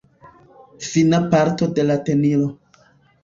Fina 0.91 1.19
parto 1.35 1.69
de 1.79 1.85
la 1.91 1.97
tenilo. 2.09 2.49